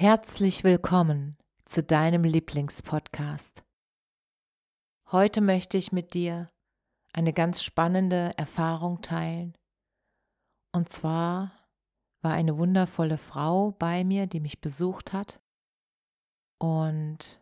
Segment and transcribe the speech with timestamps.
[0.00, 1.36] Herzlich willkommen
[1.66, 3.62] zu deinem Lieblingspodcast.
[5.12, 6.50] Heute möchte ich mit dir
[7.12, 9.58] eine ganz spannende Erfahrung teilen.
[10.72, 11.52] Und zwar
[12.22, 15.38] war eine wundervolle Frau bei mir, die mich besucht hat.
[16.56, 17.38] Und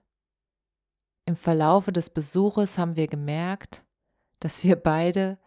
[1.27, 3.85] im Verlaufe des Besuches haben wir gemerkt,
[4.41, 5.39] dass wir beide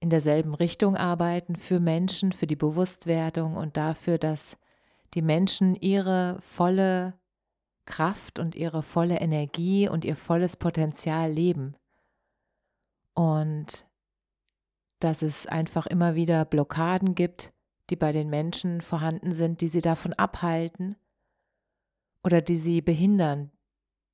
[0.00, 4.58] in derselben Richtung arbeiten für Menschen, für die Bewusstwerdung und dafür, dass
[5.14, 7.18] die Menschen ihre volle
[7.86, 11.76] Kraft und ihre volle Energie und ihr volles Potenzial leben.
[13.14, 13.86] Und
[15.00, 17.52] dass es einfach immer wieder Blockaden gibt,
[17.90, 20.96] die bei den Menschen vorhanden sind, die sie davon abhalten
[22.24, 23.52] oder die sie behindern,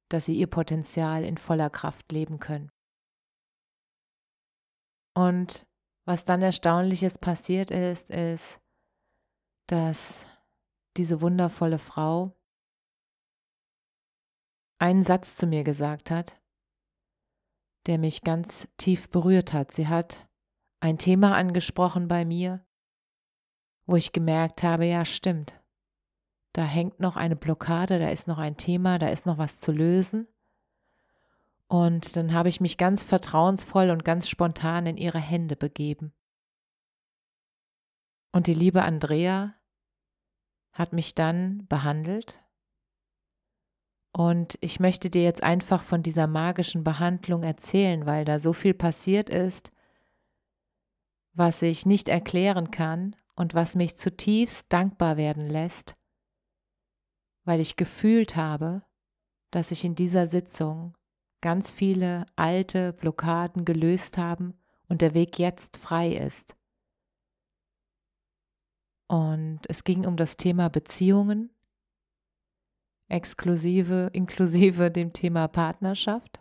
[0.09, 2.70] dass sie ihr Potenzial in voller Kraft leben können.
[5.14, 5.67] Und
[6.05, 8.59] was dann erstaunliches passiert ist, ist,
[9.69, 10.25] dass
[10.96, 12.36] diese wundervolle Frau
[14.78, 16.41] einen Satz zu mir gesagt hat,
[17.86, 19.72] der mich ganz tief berührt hat.
[19.72, 20.28] Sie hat
[20.80, 22.64] ein Thema angesprochen bei mir,
[23.86, 25.61] wo ich gemerkt habe, ja stimmt,
[26.52, 29.72] da hängt noch eine Blockade, da ist noch ein Thema, da ist noch was zu
[29.72, 30.27] lösen.
[31.68, 36.12] Und dann habe ich mich ganz vertrauensvoll und ganz spontan in ihre Hände begeben.
[38.33, 39.55] Und die liebe Andrea
[40.80, 42.42] hat mich dann behandelt
[44.13, 48.73] und ich möchte dir jetzt einfach von dieser magischen Behandlung erzählen, weil da so viel
[48.73, 49.73] passiert ist,
[51.35, 55.96] was ich nicht erklären kann und was mich zutiefst dankbar werden lässt,
[57.45, 58.83] weil ich gefühlt habe,
[59.51, 60.97] dass ich in dieser Sitzung
[61.42, 64.55] ganz viele alte Blockaden gelöst haben
[64.89, 66.57] und der Weg jetzt frei ist.
[69.11, 71.51] Und es ging um das Thema Beziehungen
[73.09, 76.41] exklusive, inklusive dem Thema Partnerschaft.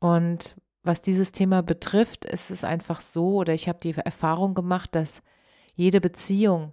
[0.00, 4.94] Und was dieses Thema betrifft, ist es einfach so, oder ich habe die Erfahrung gemacht,
[4.94, 5.20] dass
[5.74, 6.72] jede Beziehung,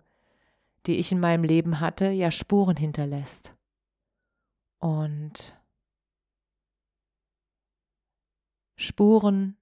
[0.86, 3.54] die ich in meinem Leben hatte, ja Spuren hinterlässt.
[4.80, 5.60] Und
[8.78, 9.58] Spuren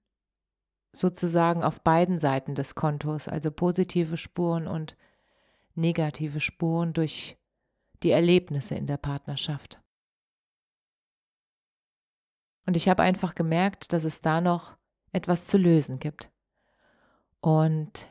[0.96, 4.96] sozusagen auf beiden Seiten des Kontos, also positive Spuren und
[5.76, 7.38] negative Spuren durch
[8.04, 9.82] die Erlebnisse in der Partnerschaft.
[12.66, 14.78] Und ich habe einfach gemerkt, dass es da noch
[15.12, 16.32] etwas zu lösen gibt.
[17.42, 18.08] Und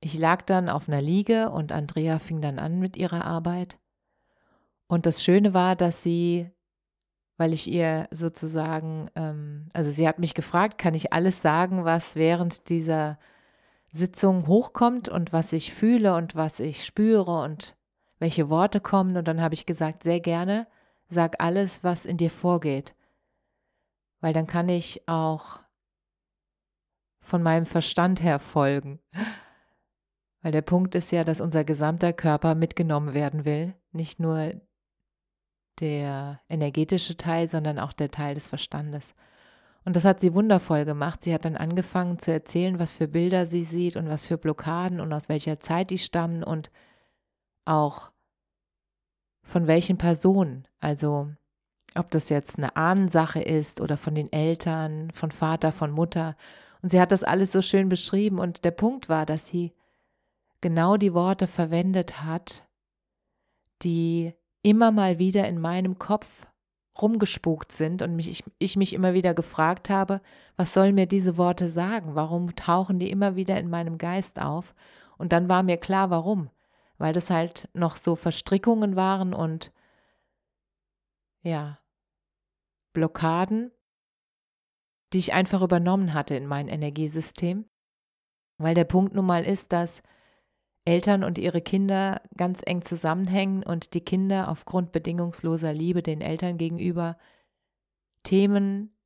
[0.00, 3.78] ich lag dann auf einer Liege und Andrea fing dann an mit ihrer Arbeit.
[4.86, 6.50] Und das Schöne war, dass sie,
[7.36, 12.16] weil ich ihr sozusagen, ähm, also sie hat mich gefragt, kann ich alles sagen, was
[12.16, 13.18] während dieser
[13.92, 17.76] Sitzung hochkommt und was ich fühle und was ich spüre und
[18.18, 19.16] welche Worte kommen.
[19.16, 20.66] Und dann habe ich gesagt, sehr gerne,
[21.08, 22.94] sag alles, was in dir vorgeht.
[24.20, 25.60] Weil dann kann ich auch
[27.20, 29.00] von meinem Verstand her folgen.
[30.42, 33.74] Weil der Punkt ist ja, dass unser gesamter Körper mitgenommen werden will.
[33.92, 34.52] Nicht nur
[35.80, 39.14] der energetische Teil, sondern auch der Teil des Verstandes.
[39.84, 41.22] Und das hat sie wundervoll gemacht.
[41.22, 45.00] Sie hat dann angefangen zu erzählen, was für Bilder sie sieht und was für Blockaden
[45.00, 46.70] und aus welcher Zeit die stammen und
[47.64, 48.10] auch
[49.44, 51.30] von welchen Personen, also
[51.94, 56.36] ob das jetzt eine Ahnensache ist oder von den Eltern, von Vater, von Mutter.
[56.82, 59.72] Und sie hat das alles so schön beschrieben und der Punkt war, dass sie
[60.60, 62.66] genau die Worte verwendet hat,
[63.82, 64.34] die
[64.66, 66.46] immer mal wieder in meinem Kopf
[67.00, 70.20] rumgespukt sind und mich, ich, ich mich immer wieder gefragt habe,
[70.56, 72.14] was sollen mir diese Worte sagen?
[72.14, 74.74] Warum tauchen die immer wieder in meinem Geist auf?
[75.18, 76.50] Und dann war mir klar, warum
[76.98, 79.72] weil das halt noch so Verstrickungen waren und
[81.42, 81.78] ja,
[82.92, 83.70] Blockaden,
[85.12, 87.68] die ich einfach übernommen hatte in mein Energiesystem.
[88.58, 90.02] Weil der Punkt nun mal ist, dass
[90.86, 96.58] Eltern und ihre Kinder ganz eng zusammenhängen und die Kinder aufgrund bedingungsloser Liebe den Eltern
[96.58, 97.18] gegenüber
[98.22, 98.96] Themen,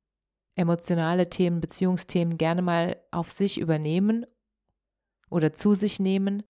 [0.55, 4.27] emotionale Themen, Beziehungsthemen gerne mal auf sich übernehmen
[5.31, 6.43] oder zu sich nehmen,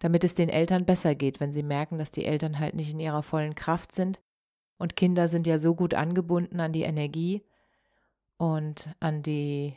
[0.00, 3.00] damit es den Eltern besser geht, wenn sie merken, dass die Eltern halt nicht in
[3.00, 4.20] ihrer vollen Kraft sind.
[4.78, 7.44] Und Kinder sind ja so gut angebunden an die Energie
[8.36, 9.76] und an die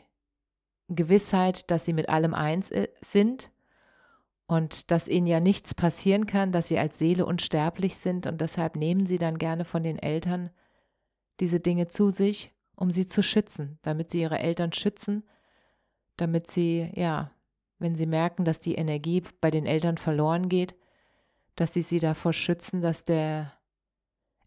[0.88, 3.52] Gewissheit, dass sie mit allem eins äh, sind
[4.50, 8.74] und dass ihnen ja nichts passieren kann, dass sie als Seele unsterblich sind und deshalb
[8.74, 10.50] nehmen sie dann gerne von den Eltern
[11.38, 15.22] diese Dinge zu sich, um sie zu schützen, damit sie ihre Eltern schützen,
[16.16, 17.30] damit sie, ja,
[17.78, 20.74] wenn sie merken, dass die Energie bei den Eltern verloren geht,
[21.54, 23.52] dass sie sie davor schützen, dass der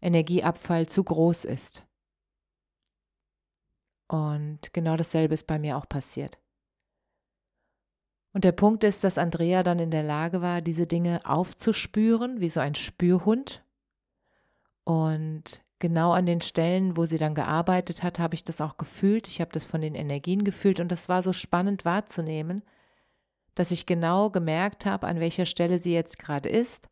[0.02, 1.82] Energieabfall zu groß ist.
[4.08, 6.38] Und genau dasselbe ist bei mir auch passiert.
[8.34, 12.48] Und der Punkt ist, dass Andrea dann in der Lage war, diese Dinge aufzuspüren, wie
[12.48, 13.62] so ein Spürhund.
[14.82, 19.28] Und genau an den Stellen, wo sie dann gearbeitet hat, habe ich das auch gefühlt.
[19.28, 22.64] Ich habe das von den Energien gefühlt und das war so spannend wahrzunehmen,
[23.54, 26.88] dass ich genau gemerkt habe, an welcher Stelle sie jetzt gerade ist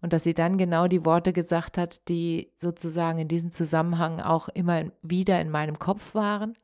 [0.00, 4.48] und dass sie dann genau die Worte gesagt hat, die sozusagen in diesem Zusammenhang auch
[4.48, 6.54] immer wieder in meinem Kopf waren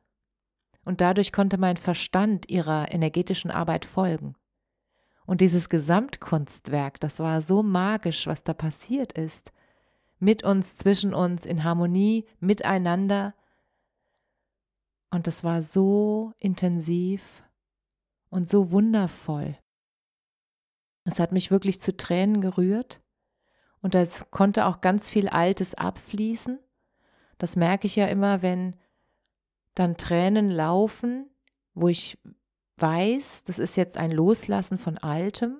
[0.85, 4.35] und dadurch konnte mein Verstand ihrer energetischen Arbeit folgen.
[5.25, 9.51] Und dieses Gesamtkunstwerk, das war so magisch, was da passiert ist,
[10.19, 13.33] mit uns, zwischen uns, in Harmonie, miteinander.
[15.09, 17.43] Und das war so intensiv
[18.29, 19.57] und so wundervoll.
[21.03, 23.01] Es hat mich wirklich zu Tränen gerührt
[23.81, 26.59] und es konnte auch ganz viel Altes abfließen.
[27.37, 28.75] Das merke ich ja immer, wenn
[29.75, 31.29] dann Tränen laufen,
[31.73, 32.17] wo ich
[32.77, 35.57] weiß, das ist jetzt ein Loslassen von Altem.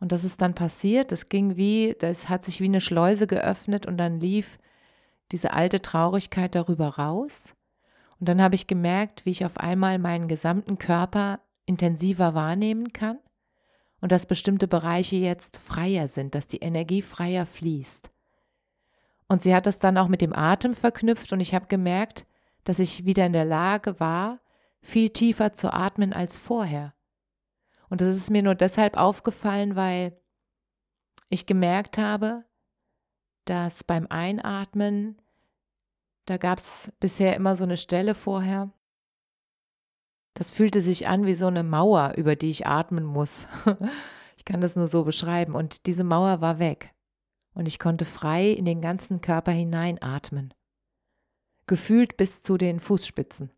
[0.00, 3.86] Und das ist dann passiert, das ging wie, das hat sich wie eine Schleuse geöffnet
[3.86, 4.58] und dann lief
[5.30, 7.54] diese alte Traurigkeit darüber raus.
[8.18, 13.18] Und dann habe ich gemerkt, wie ich auf einmal meinen gesamten Körper intensiver wahrnehmen kann
[14.00, 18.10] und dass bestimmte Bereiche jetzt freier sind, dass die Energie freier fließt.
[19.28, 22.26] Und sie hat das dann auch mit dem Atem verknüpft und ich habe gemerkt,
[22.64, 24.40] dass ich wieder in der Lage war,
[24.82, 26.94] viel tiefer zu atmen als vorher.
[27.88, 30.18] Und das ist mir nur deshalb aufgefallen, weil
[31.28, 32.44] ich gemerkt habe,
[33.44, 35.20] dass beim Einatmen,
[36.26, 38.72] da gab es bisher immer so eine Stelle vorher,
[40.34, 43.46] das fühlte sich an wie so eine Mauer, über die ich atmen muss.
[44.36, 45.54] ich kann das nur so beschreiben.
[45.54, 46.94] Und diese Mauer war weg.
[47.52, 50.54] Und ich konnte frei in den ganzen Körper hineinatmen
[51.70, 53.48] gefühlt bis zu den Fußspitzen.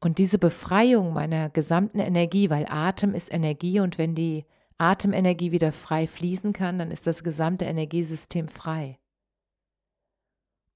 [0.00, 4.44] Und diese Befreiung meiner gesamten Energie, weil Atem ist Energie und wenn die
[4.76, 8.98] Atemenergie wieder frei fließen kann, dann ist das gesamte Energiesystem frei.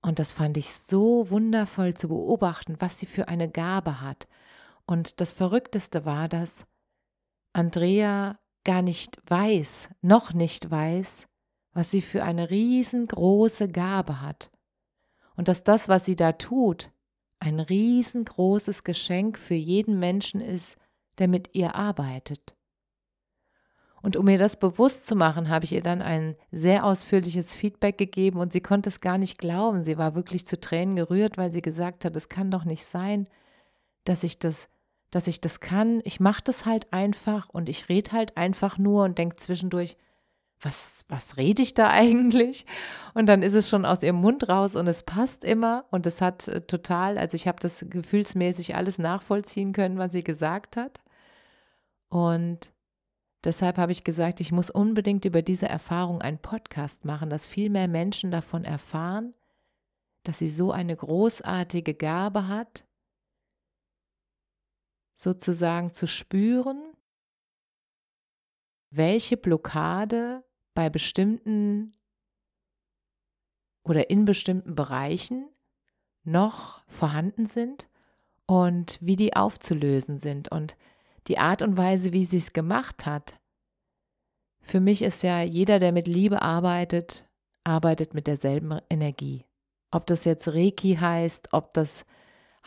[0.01, 4.27] Und das fand ich so wundervoll zu beobachten, was sie für eine Gabe hat.
[4.87, 6.65] Und das Verrückteste war, dass
[7.53, 11.27] Andrea gar nicht weiß, noch nicht weiß,
[11.75, 14.52] was sie für eine riesengroße Gabe hat
[15.37, 16.91] und dass das, was sie da tut,
[17.39, 20.77] ein riesengroßes Geschenk für jeden Menschen ist,
[21.19, 22.55] der mit ihr arbeitet.
[24.03, 27.99] Und um ihr das bewusst zu machen, habe ich ihr dann ein sehr ausführliches Feedback
[27.99, 29.85] gegeben und sie konnte es gar nicht glauben.
[29.85, 33.29] Sie war wirklich zu Tränen gerührt, weil sie gesagt hat, es kann doch nicht sein,
[34.05, 34.69] dass ich das,
[35.13, 36.01] dass ich das kann.
[36.05, 39.97] Ich mache das halt einfach und ich rede halt einfach nur und denke zwischendurch,
[40.63, 42.65] was, was rede ich da eigentlich?
[43.15, 46.21] Und dann ist es schon aus ihrem Mund raus und es passt immer und es
[46.21, 51.01] hat äh, total, also ich habe das gefühlsmäßig alles nachvollziehen können, was sie gesagt hat.
[52.09, 52.73] Und
[53.45, 57.71] deshalb habe ich gesagt, ich muss unbedingt über diese Erfahrung einen Podcast machen, dass viel
[57.71, 59.35] mehr Menschen davon erfahren,
[60.23, 62.87] dass sie so eine großartige Gabe hat,
[65.15, 66.93] sozusagen zu spüren,
[68.91, 71.95] welche Blockade bei bestimmten
[73.85, 75.49] oder in bestimmten Bereichen
[76.25, 77.89] noch vorhanden sind
[78.47, 80.49] und wie die aufzulösen sind.
[80.51, 80.77] Und
[81.27, 83.41] die Art und Weise, wie sie es gemacht hat,
[84.61, 87.29] für mich ist ja jeder, der mit Liebe arbeitet,
[87.65, 89.45] arbeitet mit derselben Energie.
[89.91, 92.07] Ob das jetzt Reiki heißt, ob das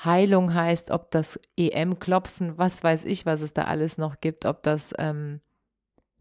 [0.04, 4.62] Heilung heißt, ob das EM-Klopfen, was weiß ich, was es da alles noch gibt, ob
[4.64, 5.40] das ähm,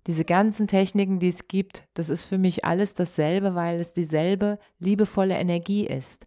[0.06, 4.58] diese ganzen Techniken, die es gibt, das ist für mich alles dasselbe, weil es dieselbe
[4.78, 6.26] liebevolle Energie ist.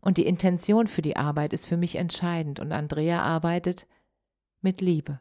[0.00, 3.86] Und die Intention für die Arbeit ist für mich entscheidend und Andrea arbeitet
[4.60, 5.20] mit Liebe.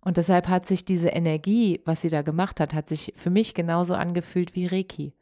[0.00, 3.54] Und deshalb hat sich diese Energie, was sie da gemacht hat, hat sich für mich
[3.54, 5.14] genauso angefühlt wie Reiki.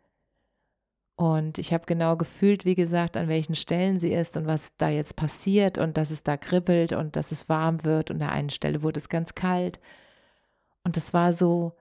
[1.17, 4.89] Und ich habe genau gefühlt, wie gesagt, an welchen Stellen sie ist und was da
[4.89, 8.11] jetzt passiert und dass es da kribbelt und dass es warm wird.
[8.11, 9.81] Und an der einen Stelle wurde es ganz kalt.
[10.85, 11.77] Und es war so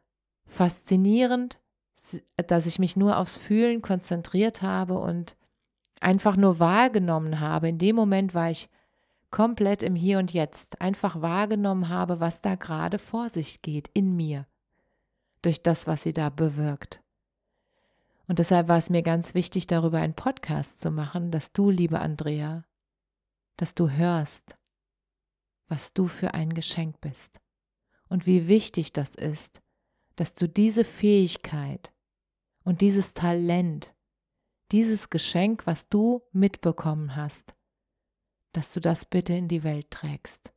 [0.45, 1.59] faszinierend,
[2.35, 5.37] dass ich mich nur aufs Fühlen konzentriert habe und
[6.01, 7.69] einfach nur wahrgenommen habe.
[7.69, 8.69] In dem Moment war ich
[9.31, 14.15] komplett im Hier und Jetzt, einfach wahrgenommen habe, was da gerade vor sich geht in
[14.15, 14.47] mir,
[15.41, 17.01] durch das, was sie da bewirkt.
[18.27, 21.99] Und deshalb war es mir ganz wichtig, darüber einen Podcast zu machen, dass du, liebe
[21.99, 22.63] Andrea,
[23.57, 24.55] dass du hörst,
[25.67, 27.39] was du für ein Geschenk bist
[28.09, 29.61] und wie wichtig das ist,
[30.15, 31.93] dass du diese Fähigkeit
[32.63, 33.95] und dieses Talent,
[34.71, 37.55] dieses Geschenk, was du mitbekommen hast,
[38.51, 40.51] dass du das bitte in die Welt trägst,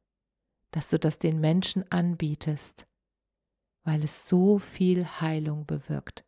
[0.72, 2.86] dass du das den Menschen anbietest,
[3.84, 6.24] weil es so viel Heilung bewirkt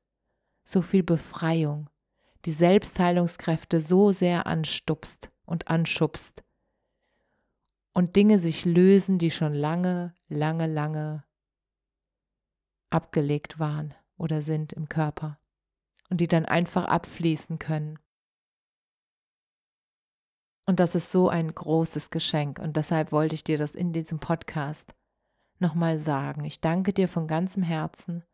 [0.65, 1.89] so viel Befreiung,
[2.47, 6.43] die Selbstheilungskräfte so sehr anstupst und anschubst
[7.95, 11.25] und Dinge sich lösen, die schon lange, lange, lange
[12.91, 15.39] abgelegt waren oder sind im Körper
[16.11, 17.99] und die dann einfach abfließen können.
[20.67, 24.19] Und das ist so ein großes Geschenk und deshalb wollte ich dir das in diesem
[24.19, 24.95] Podcast
[25.59, 26.45] nochmal sagen.
[26.45, 28.25] Ich danke dir von ganzem Herzen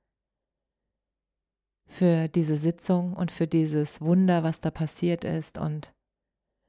[1.87, 5.93] für diese Sitzung und für dieses Wunder, was da passiert ist und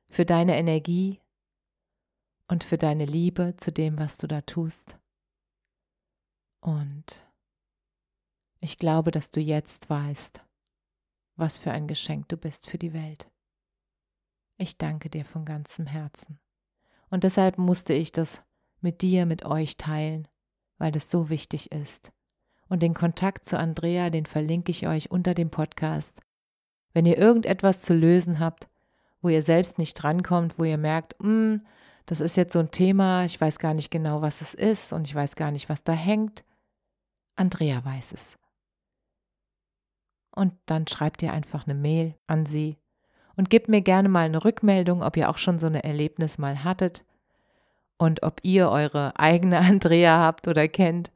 [0.09, 1.21] für deine Energie
[2.51, 4.97] und für deine Liebe zu dem, was du da tust.
[6.59, 7.25] Und
[8.59, 10.43] ich glaube, dass du jetzt weißt,
[11.37, 13.31] was für ein Geschenk du bist für die Welt.
[14.57, 16.39] Ich danke dir von ganzem Herzen.
[17.09, 18.41] Und deshalb musste ich das
[18.81, 20.27] mit dir, mit euch teilen,
[20.77, 22.11] weil das so wichtig ist.
[22.67, 26.19] Und den Kontakt zu Andrea, den verlinke ich euch unter dem Podcast.
[26.91, 28.67] Wenn ihr irgendetwas zu lösen habt,
[29.21, 31.65] wo ihr selbst nicht drankommt, wo ihr merkt, hm,
[32.05, 35.07] das ist jetzt so ein Thema, ich weiß gar nicht genau, was es ist und
[35.07, 36.43] ich weiß gar nicht, was da hängt,
[37.35, 38.37] Andrea weiß es.
[40.33, 42.77] Und dann schreibt ihr einfach eine Mail an sie
[43.35, 46.63] und gebt mir gerne mal eine Rückmeldung, ob ihr auch schon so ein Erlebnis mal
[46.63, 47.03] hattet
[47.97, 51.11] und ob ihr eure eigene Andrea habt oder kennt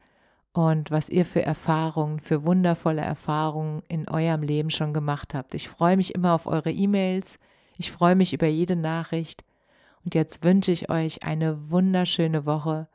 [0.54, 5.54] und was ihr für Erfahrungen, für wundervolle Erfahrungen in eurem Leben schon gemacht habt.
[5.54, 7.40] Ich freue mich immer auf eure E-Mails.
[7.78, 9.44] Ich freue mich über jede Nachricht.
[10.06, 12.88] Und jetzt wünsche ich euch eine wunderschöne Woche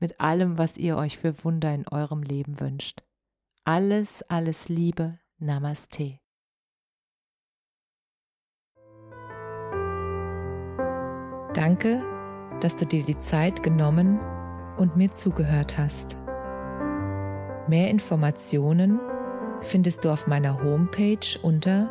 [0.00, 3.02] mit allem, was ihr euch für Wunder in eurem Leben wünscht.
[3.64, 5.18] Alles, alles Liebe.
[5.38, 6.18] Namaste.
[11.54, 12.02] Danke,
[12.60, 14.18] dass du dir die Zeit genommen
[14.78, 16.16] und mir zugehört hast.
[17.68, 19.00] Mehr Informationen
[19.60, 21.90] findest du auf meiner Homepage unter